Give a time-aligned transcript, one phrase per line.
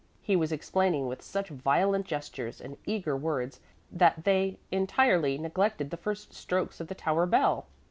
[0.23, 3.59] He was explaining with such violent gestures and eager words
[3.91, 7.67] that they entirely neglected the first strokes of the tower bell.